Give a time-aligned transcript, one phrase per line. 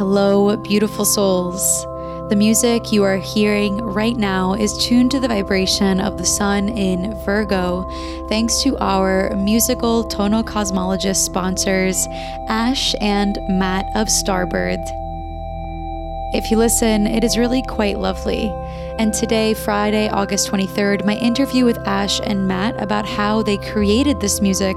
[0.00, 1.84] Hello, beautiful souls.
[2.30, 6.70] The music you are hearing right now is tuned to the vibration of the sun
[6.70, 7.86] in Virgo,
[8.26, 12.06] thanks to our musical tonal cosmologist sponsors,
[12.48, 14.80] Ash and Matt of Starbird.
[16.32, 18.52] If you listen, it is really quite lovely.
[19.00, 24.20] And today, Friday, August 23rd, my interview with Ash and Matt about how they created
[24.20, 24.76] this music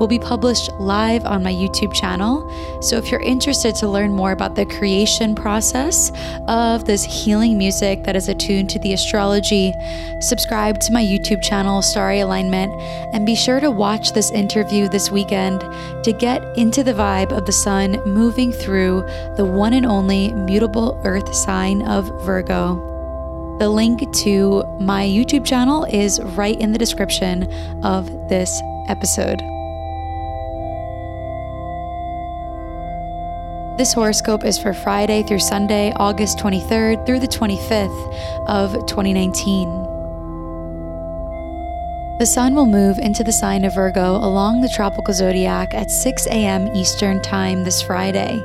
[0.00, 2.50] will be published live on my YouTube channel.
[2.82, 6.10] So if you're interested to learn more about the creation process
[6.48, 9.72] of this healing music that is attuned to the astrology,
[10.20, 12.74] subscribe to my YouTube channel, Starry Alignment,
[13.14, 15.60] and be sure to watch this interview this weekend
[16.02, 19.02] to get into the vibe of the sun moving through
[19.36, 23.56] the one and only mutable earth sign of Virgo.
[23.58, 27.44] The link to my YouTube channel is right in the description
[27.84, 29.40] of this episode.
[33.76, 39.68] This horoscope is for Friday through Sunday, August 23rd through the 25th of 2019.
[42.18, 46.26] The sun will move into the sign of Virgo along the tropical zodiac at 6
[46.26, 46.68] a.m.
[46.76, 48.42] Eastern Time this Friday.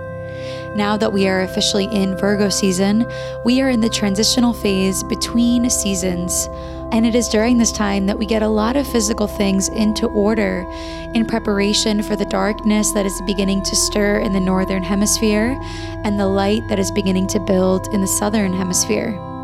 [0.76, 3.10] Now that we are officially in Virgo season,
[3.46, 6.50] we are in the transitional phase between seasons.
[6.92, 10.08] And it is during this time that we get a lot of physical things into
[10.08, 10.66] order
[11.14, 15.58] in preparation for the darkness that is beginning to stir in the northern hemisphere
[16.04, 19.35] and the light that is beginning to build in the southern hemisphere.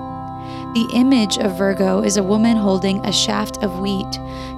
[0.73, 4.09] The image of Virgo is a woman holding a shaft of wheat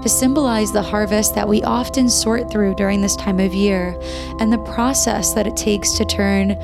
[0.04, 4.00] to symbolize the harvest that we often sort through during this time of year
[4.40, 6.56] and the process that it takes to turn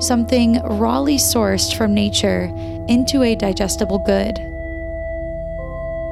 [0.00, 2.44] something rawly sourced from nature
[2.88, 4.38] into a digestible good.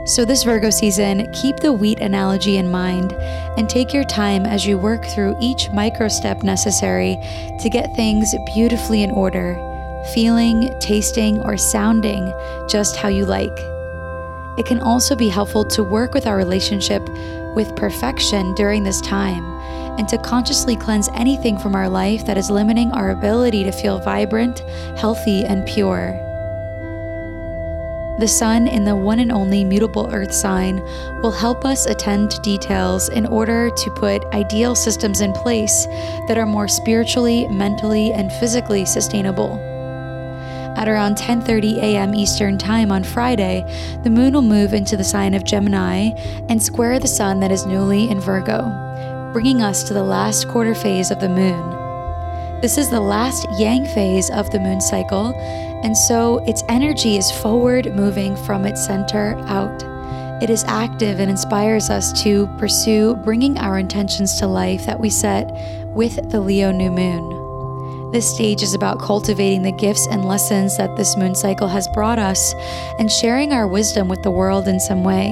[0.06, 3.14] So, this Virgo season, keep the wheat analogy in mind
[3.56, 7.16] and take your time as you work through each micro step necessary
[7.58, 9.71] to get things beautifully in order
[10.14, 12.32] feeling, tasting, or sounding
[12.68, 13.56] just how you like.
[14.58, 17.02] It can also be helpful to work with our relationship
[17.54, 19.44] with perfection during this time
[19.98, 23.98] and to consciously cleanse anything from our life that is limiting our ability to feel
[23.98, 24.60] vibrant,
[24.98, 26.18] healthy, and pure.
[28.18, 30.76] The sun in the one and only mutable earth sign
[31.22, 35.86] will help us attend to details in order to put ideal systems in place
[36.28, 39.71] that are more spiritually, mentally, and physically sustainable.
[40.76, 42.14] At around 10:30 a.m.
[42.14, 43.64] Eastern Time on Friday,
[44.02, 46.10] the moon will move into the sign of Gemini
[46.48, 48.62] and square the sun that is newly in Virgo,
[49.32, 51.62] bringing us to the last quarter phase of the moon.
[52.62, 55.34] This is the last yang phase of the moon cycle,
[55.82, 59.82] and so its energy is forward moving from its center out.
[60.42, 65.10] It is active and inspires us to pursue bringing our intentions to life that we
[65.10, 65.52] set
[65.94, 67.41] with the Leo new moon.
[68.12, 72.18] This stage is about cultivating the gifts and lessons that this moon cycle has brought
[72.18, 72.52] us
[72.98, 75.30] and sharing our wisdom with the world in some way.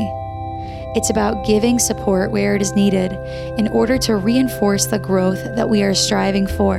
[0.97, 3.13] It's about giving support where it is needed
[3.59, 6.79] in order to reinforce the growth that we are striving for.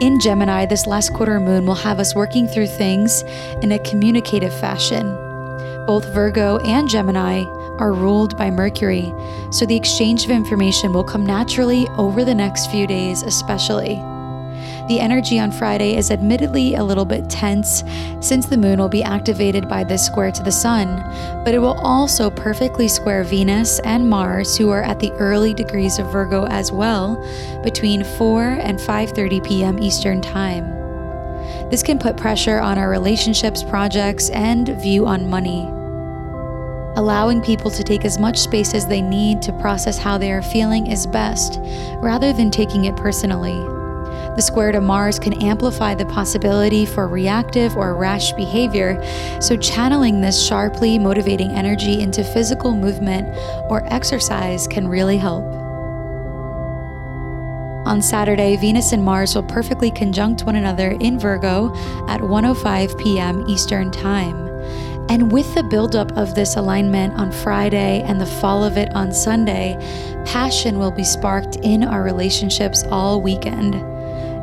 [0.00, 3.22] In Gemini, this last quarter moon will have us working through things
[3.60, 5.06] in a communicative fashion.
[5.86, 7.42] Both Virgo and Gemini
[7.78, 9.12] are ruled by Mercury,
[9.50, 14.02] so the exchange of information will come naturally over the next few days, especially.
[14.88, 17.84] The energy on Friday is admittedly a little bit tense
[18.20, 21.02] since the moon will be activated by this square to the sun,
[21.44, 25.98] but it will also perfectly square Venus and Mars who are at the early degrees
[25.98, 27.16] of Virgo as well
[27.62, 29.78] between 4 and 5:30 p.m.
[29.82, 30.64] Eastern Time.
[31.70, 35.81] This can put pressure on our relationships, projects, and view on money
[36.96, 40.42] allowing people to take as much space as they need to process how they are
[40.42, 41.58] feeling is best,
[41.96, 43.58] rather than taking it personally.
[44.36, 49.02] The square to Mars can amplify the possibility for reactive or rash behavior,
[49.40, 53.28] so channeling this sharply motivating energy into physical movement
[53.70, 55.44] or exercise can really help.
[57.84, 61.74] On Saturday, Venus and Mars will perfectly conjunct one another in Virgo
[62.08, 63.44] at 1:05 p.m.
[63.48, 64.51] Eastern Time
[65.12, 69.12] And with the buildup of this alignment on Friday and the fall of it on
[69.12, 69.76] Sunday,
[70.24, 73.74] passion will be sparked in our relationships all weekend.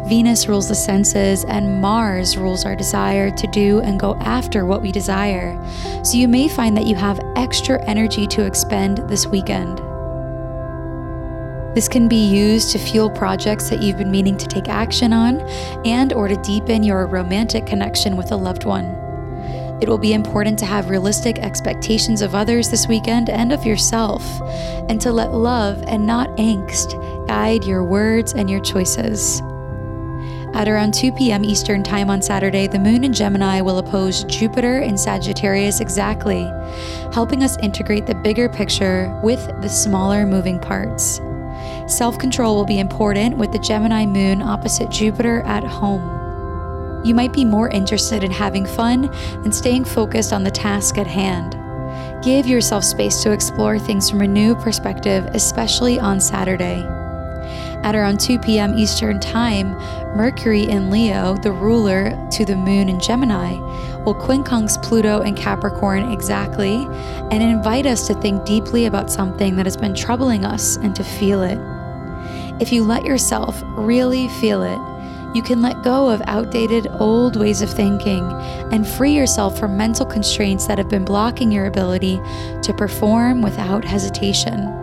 [0.07, 4.83] Venus rules the senses, and Mars rules our desire to do and go after what
[4.83, 5.59] we desire.
[6.03, 9.79] So you may find that you have extra energy to expend this weekend.
[11.75, 15.41] This can be used to fuel projects that you've been meaning to take action on
[15.83, 19.08] and or to deepen your romantic connection with a loved one.
[19.81, 24.23] It will be important to have realistic expectations of others this weekend and of yourself,
[24.89, 26.97] and to let love and not angst
[27.27, 29.41] guide your words and your choices.
[30.53, 31.45] At around 2 p.m.
[31.45, 36.43] Eastern Time on Saturday, the moon in Gemini will oppose Jupiter in Sagittarius exactly,
[37.13, 41.21] helping us integrate the bigger picture with the smaller moving parts.
[41.87, 46.18] Self control will be important with the Gemini moon opposite Jupiter at home.
[47.03, 49.03] You might be more interested in having fun
[49.43, 51.55] than staying focused on the task at hand.
[52.23, 56.85] Give yourself space to explore things from a new perspective, especially on Saturday.
[57.83, 58.77] At around 2 p.m.
[58.77, 59.71] Eastern Time,
[60.15, 63.53] Mercury in Leo, the ruler to the moon in Gemini,
[64.03, 66.85] will quincunx Pluto and Capricorn exactly
[67.31, 71.03] and invite us to think deeply about something that has been troubling us and to
[71.05, 71.57] feel it.
[72.61, 74.88] If you let yourself really feel it,
[75.33, 78.23] you can let go of outdated old ways of thinking
[78.71, 82.19] and free yourself from mental constraints that have been blocking your ability
[82.63, 84.75] to perform without hesitation.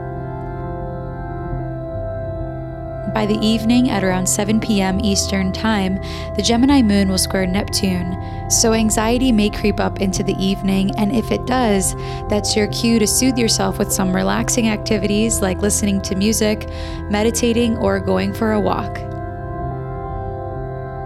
[3.12, 5.00] By the evening at around 7 p.m.
[5.00, 5.94] Eastern Time,
[6.36, 8.14] the Gemini moon will square Neptune,
[8.50, 11.94] so anxiety may creep up into the evening, and if it does,
[12.28, 16.68] that's your cue to soothe yourself with some relaxing activities like listening to music,
[17.08, 19.15] meditating, or going for a walk.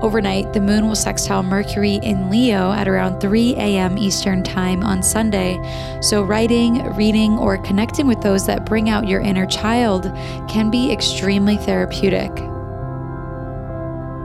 [0.02, 3.98] Overnight, the moon will sextile Mercury in Leo at around 3 a.m.
[3.98, 5.58] Eastern Time on Sunday.
[6.00, 10.04] So, writing, reading, or connecting with those that bring out your inner child
[10.48, 12.30] can be extremely therapeutic.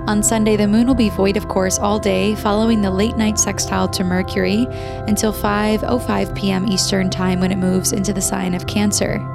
[0.07, 3.38] On Sunday, the moon will be void of course all day, following the late night
[3.38, 4.68] sextile to Mercury
[5.07, 6.68] until 5:05 p.m.
[6.68, 9.34] Eastern Time when it moves into the sign of Cancer.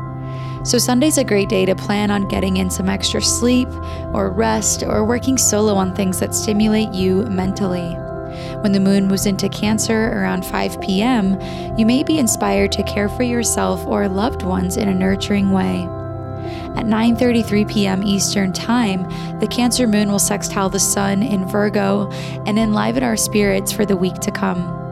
[0.63, 3.69] So, Sunday's a great day to plan on getting in some extra sleep
[4.13, 7.97] or rest or working solo on things that stimulate you mentally.
[8.61, 11.41] When the moon moves into Cancer around 5 p.m.,
[11.79, 15.89] you may be inspired to care for yourself or loved ones in a nurturing way.
[16.77, 18.03] At 9:33 p.m.
[18.03, 19.03] Eastern Time,
[19.41, 22.11] the Cancer moon will sextile the sun in Virgo
[22.47, 24.90] and enliven our spirits for the week to come.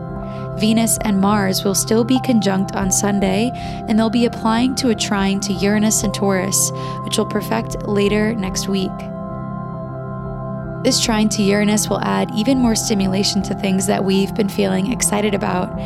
[0.59, 4.95] Venus and Mars will still be conjunct on Sunday, and they'll be applying to a
[4.95, 6.71] trine to Uranus and Taurus,
[7.05, 8.91] which will perfect later next week.
[10.85, 14.93] This trine to Uranus will add even more stimulation to things that we've been feeling
[14.93, 15.77] excited about,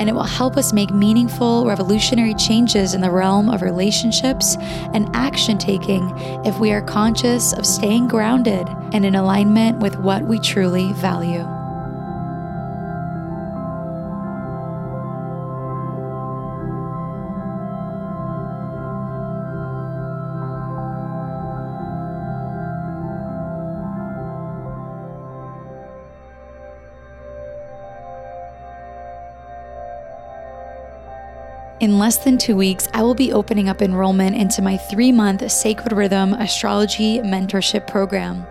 [0.00, 4.56] and it will help us make meaningful, revolutionary changes in the realm of relationships
[4.92, 6.10] and action taking
[6.44, 11.59] if we are conscious of staying grounded and in alignment with what we truly value.
[31.80, 35.50] In less than two weeks, I will be opening up enrollment into my three month
[35.50, 38.46] Sacred Rhythm Astrology Mentorship Program.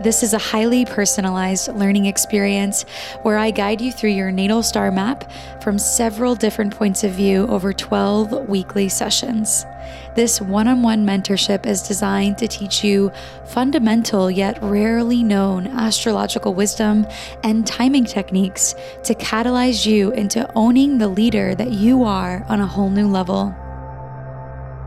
[0.00, 2.84] This is a highly personalized learning experience
[3.22, 5.30] where I guide you through your natal star map
[5.62, 9.66] from several different points of view over 12 weekly sessions.
[10.14, 13.12] This one on one mentorship is designed to teach you
[13.44, 17.06] fundamental yet rarely known astrological wisdom
[17.44, 22.66] and timing techniques to catalyze you into owning the leader that you are on a
[22.66, 23.54] whole new level.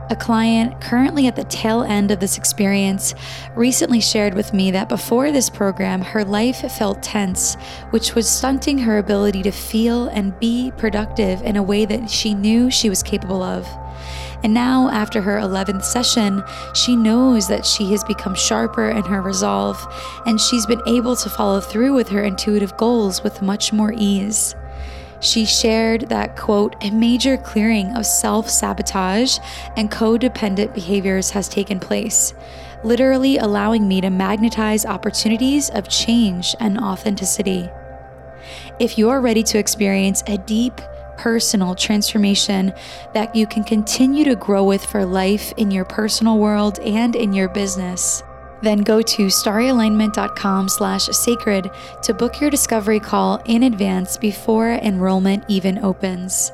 [0.07, 3.15] A client currently at the tail end of this experience
[3.55, 7.55] recently shared with me that before this program, her life felt tense,
[7.89, 12.35] which was stunting her ability to feel and be productive in a way that she
[12.35, 13.67] knew she was capable of.
[14.43, 16.43] And now, after her 11th session,
[16.75, 19.83] she knows that she has become sharper in her resolve
[20.27, 24.53] and she's been able to follow through with her intuitive goals with much more ease.
[25.25, 29.39] She shared that, quote, a major clearing of self sabotage
[29.75, 32.35] and codependent behaviors has taken place,
[32.83, 37.67] literally allowing me to magnetize opportunities of change and authenticity.
[38.79, 40.79] If you're ready to experience a deep,
[41.17, 42.71] personal transformation
[43.15, 47.33] that you can continue to grow with for life in your personal world and in
[47.33, 48.21] your business,
[48.65, 51.69] Then go to starryalignment.com slash sacred
[52.01, 56.51] to book your discovery call in advance before enrollment even opens.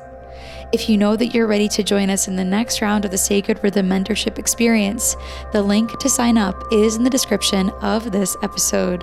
[0.72, 3.16] If you know that you're ready to join us in the next round of the
[3.16, 5.16] Sacred Rhythm Mentorship Experience,
[5.52, 9.02] the link to sign up is in the description of this episode.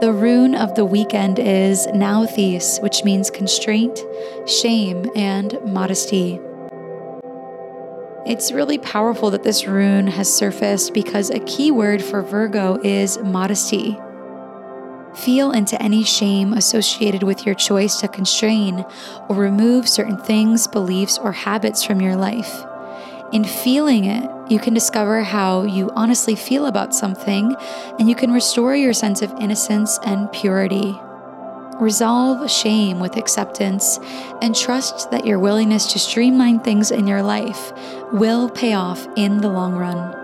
[0.00, 4.00] The rune of the weekend is Nauthiz, which means constraint,
[4.44, 6.40] shame, and modesty.
[8.26, 13.18] It's really powerful that this rune has surfaced because a key word for Virgo is
[13.18, 13.96] modesty.
[15.14, 18.84] Feel into any shame associated with your choice to constrain
[19.28, 22.64] or remove certain things, beliefs, or habits from your life.
[23.34, 27.56] In feeling it, you can discover how you honestly feel about something,
[27.98, 30.96] and you can restore your sense of innocence and purity.
[31.80, 33.98] Resolve shame with acceptance
[34.40, 37.72] and trust that your willingness to streamline things in your life
[38.12, 40.23] will pay off in the long run.